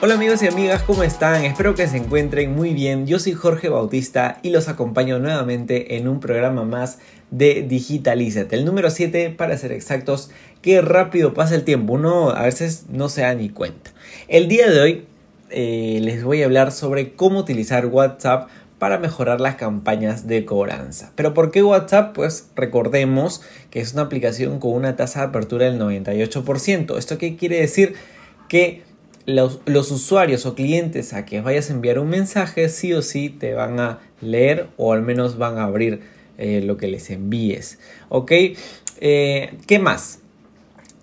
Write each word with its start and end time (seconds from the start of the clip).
Hola 0.00 0.14
amigos 0.14 0.44
y 0.44 0.46
amigas, 0.46 0.84
¿cómo 0.84 1.02
están? 1.02 1.44
Espero 1.44 1.74
que 1.74 1.88
se 1.88 1.96
encuentren 1.96 2.54
muy 2.54 2.72
bien. 2.72 3.08
Yo 3.08 3.18
soy 3.18 3.32
Jorge 3.32 3.68
Bautista 3.68 4.38
y 4.44 4.50
los 4.50 4.68
acompaño 4.68 5.18
nuevamente 5.18 5.96
en 5.96 6.06
un 6.06 6.20
programa 6.20 6.62
más 6.62 7.00
de 7.32 7.62
Digitalízate, 7.68 8.54
el 8.54 8.64
número 8.64 8.90
7 8.90 9.30
para 9.30 9.58
ser 9.58 9.72
exactos. 9.72 10.30
Qué 10.62 10.80
rápido 10.82 11.34
pasa 11.34 11.56
el 11.56 11.64
tiempo, 11.64 11.94
uno 11.94 12.30
a 12.30 12.42
veces 12.42 12.84
no 12.88 13.08
se 13.08 13.22
da 13.22 13.34
ni 13.34 13.48
cuenta. 13.48 13.90
El 14.28 14.46
día 14.46 14.70
de 14.70 14.80
hoy 14.80 15.06
eh, 15.50 15.98
les 16.00 16.22
voy 16.22 16.42
a 16.42 16.44
hablar 16.44 16.70
sobre 16.70 17.14
cómo 17.14 17.40
utilizar 17.40 17.86
WhatsApp 17.86 18.50
para 18.78 18.98
mejorar 18.98 19.40
las 19.40 19.56
campañas 19.56 20.28
de 20.28 20.44
cobranza. 20.44 21.10
Pero 21.16 21.34
¿por 21.34 21.50
qué 21.50 21.64
WhatsApp? 21.64 22.14
Pues 22.14 22.50
recordemos 22.54 23.42
que 23.70 23.80
es 23.80 23.94
una 23.94 24.02
aplicación 24.02 24.60
con 24.60 24.74
una 24.74 24.94
tasa 24.94 25.22
de 25.22 25.26
apertura 25.26 25.66
del 25.66 25.80
98%. 25.80 26.96
¿Esto 26.96 27.18
qué 27.18 27.34
quiere 27.34 27.58
decir? 27.58 27.94
Que 28.48 28.86
los, 29.28 29.90
usuarios 29.90 30.46
o 30.46 30.54
clientes 30.54 31.12
a 31.12 31.26
que 31.26 31.42
vayas 31.42 31.68
a 31.68 31.74
enviar 31.74 31.98
un 31.98 32.08
mensaje 32.08 32.70
sí 32.70 32.94
o 32.94 33.02
sí 33.02 33.28
te 33.28 33.52
van 33.52 33.78
a 33.78 33.98
leer 34.22 34.68
o 34.78 34.94
al 34.94 35.02
menos 35.02 35.36
van 35.36 35.58
a 35.58 35.64
abrir 35.64 36.00
eh, 36.38 36.62
lo 36.62 36.78
que 36.78 36.88
les 36.88 37.10
envíes. 37.10 37.78
¿Ok? 38.08 38.32
Eh, 39.00 39.54
¿Qué 39.66 39.78
más? 39.78 40.20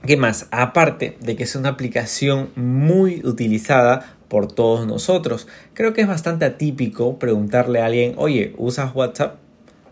¿Qué 0.07 0.17
más? 0.17 0.47
Aparte 0.49 1.17
de 1.21 1.35
que 1.35 1.43
es 1.43 1.55
una 1.55 1.69
aplicación 1.69 2.49
muy 2.55 3.21
utilizada 3.23 4.17
por 4.27 4.51
todos 4.51 4.87
nosotros. 4.87 5.47
Creo 5.75 5.93
que 5.93 6.01
es 6.01 6.07
bastante 6.07 6.45
atípico 6.45 7.19
preguntarle 7.19 7.79
a 7.79 7.85
alguien, 7.85 8.15
oye, 8.17 8.55
¿usas 8.57 8.95
WhatsApp? 8.95 9.35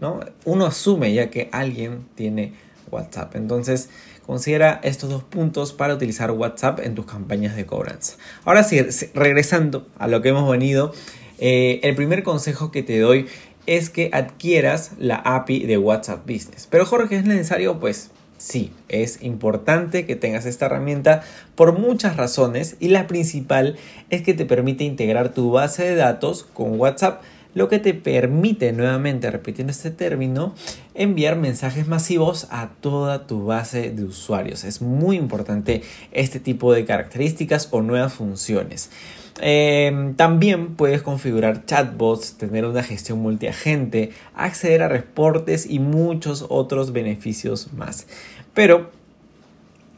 ¿No? 0.02 0.22
Uno 0.44 0.66
asume 0.66 1.14
ya 1.14 1.30
que 1.30 1.50
alguien 1.52 2.08
tiene 2.16 2.54
WhatsApp. 2.90 3.36
Entonces, 3.36 3.90
Considera 4.26 4.80
estos 4.84 5.10
dos 5.10 5.24
puntos 5.24 5.74
para 5.74 5.94
utilizar 5.94 6.32
WhatsApp 6.32 6.80
en 6.80 6.96
tus 6.96 7.06
campañas 7.06 7.56
de 7.56 7.66
cobranza. 7.66 8.18
Ahora 8.46 8.64
sí, 8.64 8.80
regresando 9.14 9.88
a 9.98 10.08
lo 10.08 10.22
que 10.22 10.30
hemos 10.30 10.50
venido, 10.50 10.94
eh, 11.40 11.80
el 11.84 11.96
primer 11.96 12.24
consejo 12.24 12.72
que 12.72 12.84
te 12.84 13.00
doy 13.00 13.28
es 13.66 13.90
que 13.90 14.10
adquieras 14.14 14.92
la 14.98 15.16
API 15.16 15.66
de 15.66 15.78
WhatsApp 15.78 16.26
Business. 16.26 16.68
Pero 16.70 16.86
Jorge, 16.86 17.18
¿es 17.18 17.26
necesario? 17.26 17.80
Pues 17.80 18.12
sí, 18.38 18.72
es 18.90 19.22
importante 19.22 20.06
que 20.06 20.16
tengas 20.16 20.46
esta 20.46 20.66
herramienta 20.66 21.24
por 21.56 21.78
muchas 21.78 22.18
razones 22.18 22.76
y 22.80 22.90
la 22.90 23.08
principal 23.08 23.78
es 24.10 24.22
que 24.22 24.34
te 24.34 24.46
permite 24.46 24.84
integrar 24.84 25.34
tu 25.34 25.52
base 25.52 25.84
de 25.84 25.96
datos 25.96 26.46
con 26.54 26.80
WhatsApp 26.80 27.22
lo 27.54 27.70
que 27.70 27.80
te 27.80 27.94
permite 27.94 28.72
nuevamente, 28.74 29.30
repitiendo 29.30 29.72
este 29.72 29.92
término, 29.92 30.56
enviar 30.96 31.38
mensajes 31.38 31.88
masivos 31.88 32.48
a 32.50 32.70
toda 32.82 33.28
tu 33.28 33.46
base 33.46 33.92
de 33.92 34.04
usuarios. 34.04 34.64
Es 34.64 34.82
muy 34.82 35.18
importante 35.18 35.84
este 36.12 36.40
tipo 36.40 36.74
de 36.74 36.86
características 36.86 37.70
o 37.72 37.82
nuevas 37.82 38.14
funciones. 38.14 38.90
Em, 39.40 40.14
también 40.16 40.76
puedes 40.76 41.02
configurar 41.02 41.66
chatbots, 41.66 42.38
tener 42.38 42.66
una 42.66 42.84
gestión 42.84 43.20
multiagente, 43.20 44.12
acceder 44.36 44.84
a 44.84 44.88
reportes 44.88 45.66
y 45.68 45.80
muchos 45.80 46.46
otros 46.50 46.94
beneficios 46.94 47.74
más. 47.74 48.08
Pero 48.54 48.92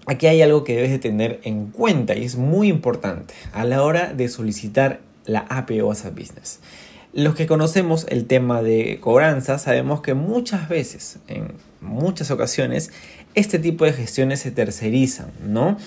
aquí 0.06 0.28
hay 0.28 0.42
algo 0.42 0.64
que 0.64 0.76
debes 0.76 0.92
de 0.92 1.00
tener 1.00 1.42
en 1.44 1.68
cuenta 1.68 2.16
y 2.16 2.24
es 2.24 2.38
muy 2.38 2.70
importante 2.70 3.34
a 3.52 3.66
la 3.66 3.84
hora 3.84 4.14
de 4.14 4.30
solicitar 4.30 5.02
la 5.26 5.40
API 5.50 5.82
WhatsApp 5.82 6.18
Business. 6.18 6.60
Los 7.16 7.34
que 7.34 7.48
conocemos 7.48 8.06
el 8.10 8.26
tema 8.26 8.62
de 8.62 9.00
cobranza 9.00 9.58
sabemos 9.58 10.02
que 10.02 10.14
muchas 10.14 10.68
veces, 10.68 11.20
en 11.30 11.54
muchas 11.80 12.30
ocasiones, 12.30 12.92
este 13.36 13.58
tipo 13.58 13.86
de 13.86 13.94
gestiones 13.94 14.42
se 14.42 14.52
tercerizan, 14.52 15.32
¿no? 15.42 15.78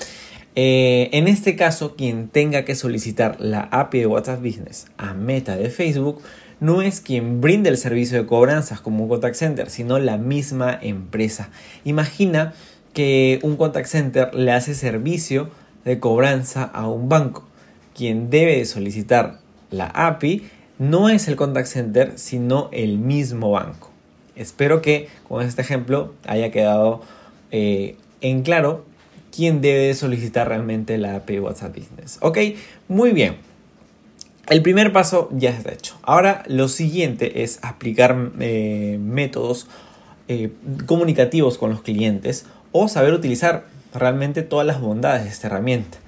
Eh, 0.56 1.10
en 1.12 1.28
este 1.28 1.54
caso, 1.54 1.96
quien 1.96 2.28
tenga 2.28 2.64
que 2.64 2.74
solicitar 2.74 3.38
la 3.42 3.68
API 3.70 3.98
de 3.98 4.06
WhatsApp 4.06 4.42
Business 4.42 4.86
a 4.96 5.12
Meta 5.12 5.58
de 5.58 5.68
Facebook 5.68 6.22
no 6.60 6.80
es 6.80 7.02
quien 7.02 7.42
brinde 7.42 7.68
el 7.68 7.76
servicio 7.76 8.16
de 8.16 8.26
cobranzas 8.26 8.80
como 8.80 9.02
un 9.02 9.10
contact 9.10 9.36
center, 9.36 9.68
sino 9.68 9.98
la 9.98 10.16
misma 10.16 10.78
empresa. 10.80 11.50
Imagina 11.84 12.54
que 12.94 13.38
un 13.42 13.58
contact 13.58 13.86
center 13.86 14.34
le 14.34 14.52
hace 14.52 14.74
servicio 14.74 15.50
de 15.84 16.00
cobranza 16.00 16.64
a 16.64 16.88
un 16.88 17.10
banco. 17.10 17.46
Quien 17.94 18.30
debe 18.30 18.64
solicitar 18.64 19.40
la 19.70 19.88
API 19.88 20.48
no 20.78 21.08
es 21.08 21.28
el 21.28 21.36
contact 21.36 21.68
center, 21.68 22.12
sino 22.16 22.68
el 22.72 22.98
mismo 22.98 23.50
banco. 23.50 23.90
Espero 24.36 24.80
que 24.80 25.08
con 25.26 25.44
este 25.44 25.62
ejemplo 25.62 26.14
haya 26.26 26.50
quedado 26.50 27.02
eh, 27.50 27.96
en 28.20 28.42
claro 28.42 28.84
quién 29.34 29.60
debe 29.60 29.94
solicitar 29.94 30.48
realmente 30.48 30.98
la 30.98 31.16
API 31.16 31.40
WhatsApp 31.40 31.76
Business. 31.76 32.18
Ok, 32.20 32.38
muy 32.88 33.12
bien. 33.12 33.36
El 34.48 34.62
primer 34.62 34.92
paso 34.92 35.28
ya 35.32 35.50
está 35.50 35.72
hecho. 35.72 35.96
Ahora 36.02 36.42
lo 36.46 36.68
siguiente 36.68 37.42
es 37.42 37.58
aplicar 37.62 38.30
eh, 38.40 38.98
métodos 39.00 39.66
eh, 40.28 40.52
comunicativos 40.86 41.58
con 41.58 41.70
los 41.70 41.82
clientes 41.82 42.46
o 42.72 42.88
saber 42.88 43.12
utilizar 43.12 43.66
realmente 43.94 44.42
todas 44.42 44.66
las 44.66 44.80
bondades 44.80 45.24
de 45.24 45.30
esta 45.30 45.48
herramienta. 45.48 45.98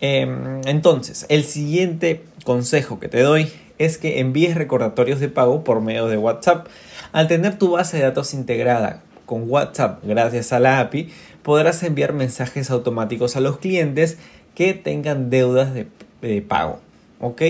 Em, 0.00 0.60
entonces, 0.66 1.26
el 1.28 1.44
siguiente 1.44 2.22
consejo 2.44 3.00
que 3.00 3.08
te 3.08 3.20
doy 3.20 3.50
es 3.78 3.98
que 3.98 4.20
envíes 4.20 4.54
recordatorios 4.54 5.20
de 5.20 5.28
pago 5.28 5.64
por 5.64 5.80
medio 5.80 6.06
de 6.06 6.16
WhatsApp. 6.16 6.66
Al 7.12 7.28
tener 7.28 7.58
tu 7.58 7.70
base 7.72 7.96
de 7.96 8.02
datos 8.02 8.34
integrada 8.34 9.02
con 9.26 9.48
WhatsApp 9.48 10.02
gracias 10.04 10.52
a 10.52 10.60
la 10.60 10.80
API, 10.80 11.10
podrás 11.42 11.82
enviar 11.82 12.12
mensajes 12.12 12.70
automáticos 12.70 13.36
a 13.36 13.40
los 13.40 13.58
clientes 13.58 14.18
que 14.54 14.74
tengan 14.74 15.30
deudas 15.30 15.72
de, 15.72 15.86
pago. 16.42 16.80
¿Ok? 17.20 17.42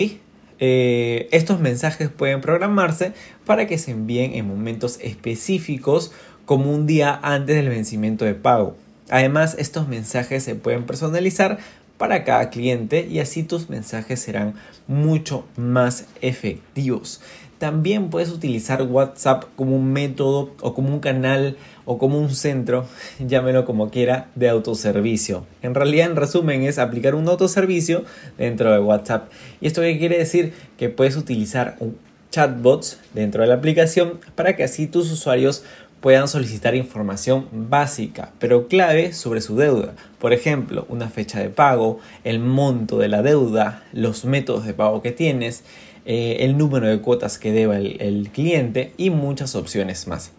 Eh, 0.61 1.29
estos 1.31 1.61
mensajes 1.61 2.09
pueden 2.09 2.41
programarse 2.41 3.13
para 3.47 3.67
que 3.67 3.79
se 3.79 3.93
envíen 3.93 4.35
en 4.35 4.47
momentos 4.47 4.99
específicos 5.01 6.13
como 6.45 6.73
un 6.73 6.87
día 6.87 7.19
antes 7.23 7.57
del 7.57 7.69
vencimiento 7.69 8.25
de 8.25 8.35
pago. 8.35 8.77
Además, 9.11 9.57
estos 9.59 9.89
mensajes 9.89 10.43
se 10.43 10.55
pueden 10.55 10.85
personalizar 10.85 11.59
para 11.99 12.25
cada 12.25 12.49
cliente 12.51 13.07
y 13.11 13.19
así 13.19 13.43
tus 13.43 13.69
mensajes 13.69 14.21
serán 14.21 14.55
mucho 14.87 15.45
más 15.57 16.07
efectivos. 16.23 17.21
También 17.59 18.09
puedes 18.09 18.31
utilizar 18.31 18.83
WhatsApp 18.83 19.45
como 19.57 19.75
un 19.75 19.93
método 19.93 20.53
o 20.61 20.75
como 20.75 20.91
un 20.95 21.01
canal 21.01 21.57
o 21.85 21.99
como 21.99 22.19
un 22.21 22.31
centro, 22.31 22.87
llámelo 23.19 23.65
como 23.65 23.91
quiera, 23.91 24.29
de 24.37 24.49
autoservicio. 24.49 25.45
En 25.61 25.75
realidad, 25.75 26.09
en 26.09 26.17
resumen, 26.17 26.63
es 26.63 26.79
aplicar 26.79 27.17
un 27.17 27.29
autoservicio 27.29 28.05
dentro 28.39 28.73
de 28.73 28.79
WhatsApp. 28.79 29.29
¿Y 29.61 29.67
esto 29.67 29.83
qué 29.83 29.99
quiere 29.99 30.19
decir? 30.19 30.53
Que 30.77 30.89
puedes 30.89 31.17
utilizar 31.17 31.77
un 31.81 31.97
chatbots 32.31 33.01
dentro 33.15 33.43
de 33.43 33.49
la 33.49 33.55
aplicación 33.55 34.21
para 34.35 34.55
que 34.55 34.65
así 34.65 34.87
tus 34.87 35.11
usuarios 35.11 35.65
puedan 36.01 36.29
solicitar 36.29 36.75
información 36.75 37.49
básica, 37.53 38.33
pero 38.39 38.69
clave 38.69 39.13
sobre 39.13 39.41
su 39.41 39.57
deuda. 39.57 39.95
Por 40.19 40.33
ejemplo, 40.33 40.87
una 40.89 41.09
fecha 41.09 41.41
de 41.41 41.49
pago, 41.49 41.99
el 42.25 42.39
monto 42.39 42.99
de 42.99 43.09
la 43.09 43.23
deuda, 43.23 43.83
los 43.93 44.25
métodos 44.25 44.65
de 44.65 44.75
pago 44.75 45.03
que 45.03 45.13
tienes, 45.13 45.65
eh, 46.07 46.45
el 46.45 46.57
número 46.57 46.87
de 46.87 47.01
cuotas 47.01 47.39
que 47.39 47.53
deba 47.53 47.77
el, 47.77 48.31
cliente 48.33 48.93
y 48.97 49.11
muchas 49.11 49.55
opciones 49.55 50.07
más. 50.07 50.31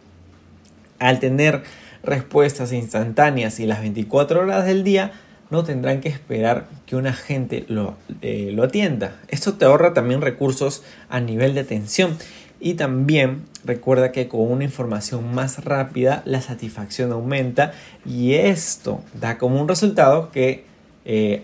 Al 0.97 1.20
tener 1.20 1.64
respuestas 2.03 2.72
instantáneas 2.72 3.59
y 3.59 3.66
las 3.66 3.81
24 3.81 4.41
horas 4.41 4.66
del 4.66 4.84
día, 4.84 5.12
no 5.50 5.64
tendrán 5.64 6.00
que 6.00 6.09
esperar 6.09 6.68
que 6.86 6.96
un 6.96 7.08
agente 7.08 7.66
lo, 7.67 7.97
eh, 8.22 8.52
lo 8.53 8.64
atienda. 8.64 9.20
Esto 9.28 9.53
te 9.56 9.66
ahorra 9.66 9.94
también 9.94 10.22
recursos 10.22 10.84
a 11.09 11.20
nivel 11.20 11.53
de 11.56 11.61
atención 11.61 12.17
y 12.59 12.76
también 12.76 13.44
recuerda 13.64 14.11
que 14.11 14.28
con 14.28 14.41
una 14.41 14.64
información 14.64 15.34
más 15.34 15.64
rápida 15.64 16.22
la 16.26 16.41
satisfacción 16.41 17.11
aumenta 17.11 17.73
y 18.06 18.34
esto 18.34 19.02
da 19.20 19.38
como 19.38 19.61
un 19.61 19.67
resultado 19.67 20.32
que 20.32 20.66
eh, 21.06 21.44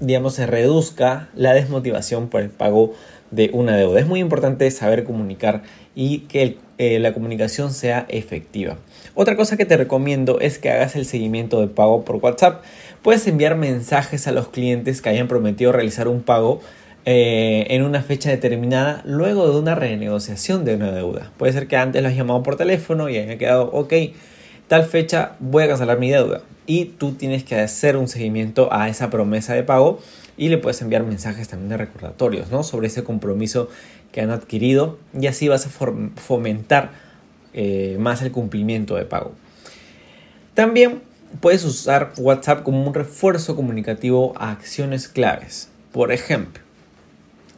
digamos 0.00 0.34
se 0.34 0.46
reduzca 0.46 1.28
la 1.34 1.54
desmotivación 1.54 2.28
por 2.28 2.40
el 2.42 2.50
pago 2.50 2.94
de 3.30 3.50
una 3.52 3.76
deuda. 3.76 4.00
Es 4.00 4.06
muy 4.06 4.20
importante 4.20 4.70
saber 4.70 5.04
comunicar 5.04 5.62
y 5.94 6.20
que 6.20 6.58
eh, 6.78 6.98
la 6.98 7.12
comunicación 7.12 7.72
sea 7.72 8.06
efectiva. 8.08 8.76
Otra 9.14 9.36
cosa 9.36 9.56
que 9.56 9.66
te 9.66 9.76
recomiendo 9.76 10.40
es 10.40 10.58
que 10.58 10.70
hagas 10.70 10.96
el 10.96 11.04
seguimiento 11.04 11.60
de 11.60 11.66
pago 11.66 12.04
por 12.04 12.16
WhatsApp. 12.16 12.62
Puedes 13.02 13.26
enviar 13.26 13.56
mensajes 13.56 14.26
a 14.28 14.32
los 14.32 14.48
clientes 14.48 15.02
que 15.02 15.08
hayan 15.08 15.28
prometido 15.28 15.72
realizar 15.72 16.08
un 16.08 16.22
pago 16.22 16.60
eh, 17.10 17.74
en 17.74 17.84
una 17.84 18.02
fecha 18.02 18.28
determinada 18.28 19.00
luego 19.06 19.50
de 19.50 19.58
una 19.58 19.74
renegociación 19.74 20.66
de 20.66 20.74
una 20.74 20.92
deuda. 20.92 21.32
Puede 21.38 21.54
ser 21.54 21.66
que 21.66 21.78
antes 21.78 22.02
lo 22.02 22.08
has 22.10 22.14
llamado 22.14 22.42
por 22.42 22.56
teléfono 22.56 23.08
y 23.08 23.16
haya 23.16 23.38
quedado 23.38 23.70
ok. 23.72 23.94
tal 24.66 24.84
fecha 24.84 25.32
voy 25.40 25.64
a 25.64 25.68
cancelar 25.68 25.98
mi 25.98 26.10
deuda. 26.10 26.42
Y 26.66 26.84
tú 26.84 27.12
tienes 27.12 27.44
que 27.44 27.58
hacer 27.58 27.96
un 27.96 28.08
seguimiento 28.08 28.70
a 28.70 28.90
esa 28.90 29.08
promesa 29.08 29.54
de 29.54 29.62
pago 29.62 30.00
y 30.36 30.50
le 30.50 30.58
puedes 30.58 30.82
enviar 30.82 31.02
mensajes 31.02 31.48
también 31.48 31.70
de 31.70 31.78
recordatorios 31.78 32.50
¿no? 32.50 32.62
sobre 32.62 32.88
ese 32.88 33.02
compromiso 33.04 33.70
que 34.12 34.20
han 34.20 34.30
adquirido 34.30 34.98
y 35.18 35.28
así 35.28 35.48
vas 35.48 35.64
a 35.64 35.70
fomentar 35.70 36.90
eh, 37.54 37.96
más 37.98 38.20
el 38.20 38.32
cumplimiento 38.32 38.96
de 38.96 39.06
pago. 39.06 39.32
También 40.52 41.00
puedes 41.40 41.64
usar 41.64 42.12
WhatsApp 42.18 42.64
como 42.64 42.86
un 42.86 42.92
refuerzo 42.92 43.56
comunicativo 43.56 44.34
a 44.36 44.50
acciones 44.50 45.08
claves. 45.08 45.70
Por 45.90 46.12
ejemplo, 46.12 46.67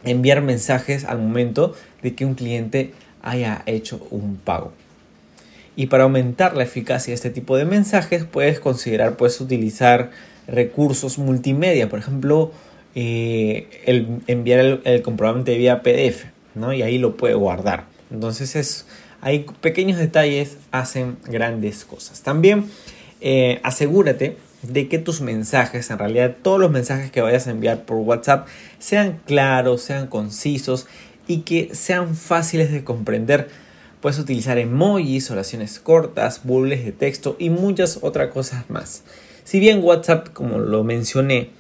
enviar 0.05 0.43
mensajes 0.43 1.05
al 1.05 1.19
momento 1.19 1.75
de 2.03 2.15
que 2.15 2.25
un 2.25 2.35
cliente 2.35 2.93
haya 3.23 3.63
hecho 3.67 4.07
un 4.11 4.37
pago. 4.37 4.73
Y 5.77 5.87
para 5.87 6.05
aumentar 6.05 6.57
la 6.57 6.65
eficacia 6.65 7.13
de 7.13 7.15
este 7.15 7.31
tipo 7.31 7.57
de 7.57 7.65
mensajes 7.65 8.25
puedes 8.25 8.61
considerar 8.61 9.17
pues 9.17 9.41
utilizar 9.41 10.11
recursos 10.47 11.19
multimedia, 11.19 11.89
por 11.89 11.99
ejemplo, 11.99 12.53
eh, 12.95 13.69
el 13.87 14.21
enviar 14.27 14.61
el, 14.61 14.81
el, 14.85 15.03
comprobante 15.03 15.57
vía 15.57 15.83
PDF, 15.83 16.25
¿no? 16.55 16.73
Y 16.73 16.83
ahí 16.83 16.99
lo 16.99 17.17
puede 17.17 17.35
guardar. 17.35 17.85
Entonces 18.11 18.57
es, 18.57 18.87
hay 19.21 19.47
pequeños 19.61 19.99
detalles 19.99 20.57
hacen 20.73 21.17
grandes 21.25 21.85
cosas. 21.85 22.23
También 22.23 22.67
eh, 23.21 23.61
asegúrate 23.63 24.37
de 24.63 24.89
que 24.89 24.99
tus 24.99 25.21
mensajes, 25.21 25.91
en 25.91 25.99
realidad 25.99 26.37
todos 26.43 26.61
los 26.61 26.71
mensajes 26.71 27.11
que 27.11 27.21
vayas 27.21 27.47
a 27.47 27.51
enviar 27.51 27.85
por 27.85 27.97
WhatsApp, 27.99 28.47
sean 28.79 29.21
claros, 29.27 29.83
sean 29.83 30.07
concisos 30.07 30.87
y 31.27 31.43
que 31.43 31.75
sean 31.75 32.15
fáciles 32.17 32.73
de 32.73 32.85
comprender. 32.85 33.49
Puedes 34.01 34.19
utilizar 34.19 34.59
emojis, 34.59 35.31
oraciones 35.31 35.79
cortas, 35.79 36.43
bubbles 36.45 36.85
de 36.85 36.93
texto 36.93 37.37
y 37.39 37.51
muchas 37.51 37.99
otras 38.03 38.31
cosas 38.33 38.69
más. 38.71 39.03
Si 39.45 39.61
bien 39.61 39.83
WhatsApp, 39.83 40.29
como 40.33 40.59
lo 40.59 40.85
mencioné, 40.85 41.51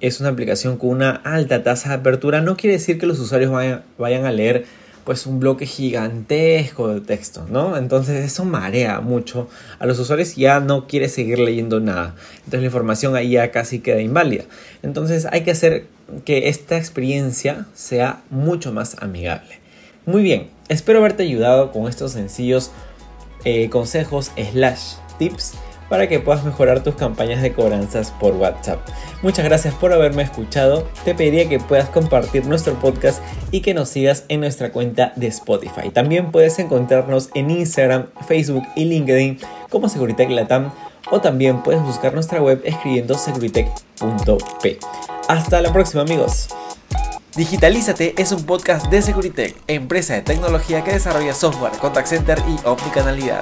es 0.00 0.20
una 0.20 0.30
aplicación 0.30 0.78
con 0.78 0.90
una 0.90 1.10
alta 1.10 1.62
tasa 1.62 1.90
de 1.90 1.94
apertura, 1.96 2.40
no 2.40 2.56
quiere 2.56 2.74
decir 2.74 2.98
que 2.98 3.06
los 3.06 3.18
usuarios 3.20 3.50
vayan, 3.50 3.84
vayan 3.98 4.24
a 4.24 4.32
leer 4.32 4.64
pues 5.10 5.26
un 5.26 5.40
bloque 5.40 5.66
gigantesco 5.66 6.86
de 6.86 7.00
texto, 7.00 7.44
¿no? 7.50 7.76
Entonces 7.76 8.24
eso 8.24 8.44
marea 8.44 9.00
mucho 9.00 9.48
a 9.80 9.86
los 9.86 9.98
usuarios 9.98 10.38
y 10.38 10.42
ya 10.42 10.60
no 10.60 10.86
quiere 10.86 11.08
seguir 11.08 11.40
leyendo 11.40 11.80
nada. 11.80 12.14
Entonces 12.36 12.60
la 12.60 12.66
información 12.66 13.16
ahí 13.16 13.30
ya 13.30 13.50
casi 13.50 13.80
queda 13.80 14.00
inválida. 14.00 14.44
Entonces 14.84 15.26
hay 15.28 15.40
que 15.40 15.50
hacer 15.50 15.86
que 16.24 16.48
esta 16.48 16.78
experiencia 16.78 17.66
sea 17.74 18.22
mucho 18.30 18.72
más 18.72 18.98
amigable. 19.00 19.58
Muy 20.06 20.22
bien, 20.22 20.48
espero 20.68 21.00
haberte 21.00 21.24
ayudado 21.24 21.72
con 21.72 21.88
estos 21.88 22.12
sencillos 22.12 22.70
eh, 23.44 23.68
consejos 23.68 24.30
slash 24.52 24.92
tips 25.18 25.54
para 25.90 26.08
que 26.08 26.20
puedas 26.20 26.44
mejorar 26.44 26.82
tus 26.82 26.94
campañas 26.94 27.42
de 27.42 27.52
cobranzas 27.52 28.12
por 28.12 28.34
WhatsApp. 28.36 28.80
Muchas 29.22 29.44
gracias 29.44 29.74
por 29.74 29.92
haberme 29.92 30.22
escuchado. 30.22 30.88
Te 31.04 31.14
pediría 31.14 31.48
que 31.48 31.58
puedas 31.58 31.90
compartir 31.90 32.46
nuestro 32.46 32.74
podcast 32.74 33.20
y 33.50 33.60
que 33.60 33.74
nos 33.74 33.90
sigas 33.90 34.24
en 34.28 34.40
nuestra 34.40 34.70
cuenta 34.70 35.12
de 35.16 35.26
Spotify. 35.26 35.90
También 35.92 36.30
puedes 36.30 36.58
encontrarnos 36.60 37.28
en 37.34 37.50
Instagram, 37.50 38.06
Facebook 38.26 38.62
y 38.76 38.84
LinkedIn 38.84 39.40
como 39.68 39.88
Securitech 39.88 40.30
Latam 40.30 40.70
o 41.10 41.20
también 41.20 41.62
puedes 41.62 41.82
buscar 41.82 42.14
nuestra 42.14 42.40
web 42.40 42.62
escribiendo 42.64 43.18
securitech.p. 43.18 44.78
Hasta 45.28 45.60
la 45.60 45.72
próxima 45.72 46.02
amigos. 46.02 46.48
Digitalízate 47.36 48.14
es 48.16 48.32
un 48.32 48.44
podcast 48.44 48.86
de 48.86 49.02
Securitech, 49.02 49.56
empresa 49.66 50.14
de 50.14 50.22
tecnología 50.22 50.82
que 50.84 50.92
desarrolla 50.92 51.34
software, 51.34 51.72
contact 51.80 52.08
center 52.08 52.38
y 52.48 52.66
omnicanalidad. 52.66 53.40